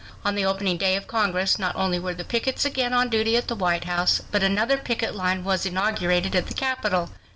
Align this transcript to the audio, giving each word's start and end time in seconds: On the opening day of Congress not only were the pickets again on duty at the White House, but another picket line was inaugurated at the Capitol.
On 0.25 0.33
the 0.33 0.45
opening 0.45 0.77
day 0.77 0.95
of 0.95 1.05
Congress 1.05 1.59
not 1.59 1.75
only 1.75 1.99
were 1.99 2.15
the 2.15 2.23
pickets 2.23 2.65
again 2.65 2.91
on 2.91 3.07
duty 3.07 3.37
at 3.37 3.47
the 3.47 3.55
White 3.55 3.83
House, 3.83 4.19
but 4.31 4.41
another 4.41 4.75
picket 4.77 5.13
line 5.15 5.43
was 5.43 5.63
inaugurated 5.63 6.35
at 6.35 6.47
the 6.47 6.55
Capitol. 6.55 7.11